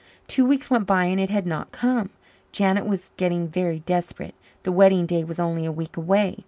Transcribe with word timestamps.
Two 0.25 0.47
weeks 0.47 0.67
went 0.71 0.87
by 0.87 1.05
and 1.05 1.19
it 1.19 1.29
had 1.29 1.45
not 1.45 1.71
come. 1.71 2.09
Janet 2.51 2.87
was 2.87 3.11
getting 3.17 3.47
very 3.47 3.81
desperate. 3.81 4.33
The 4.63 4.71
wedding 4.71 5.05
day 5.05 5.23
was 5.23 5.39
only 5.39 5.63
a 5.63 5.71
week 5.71 5.95
away. 5.95 6.39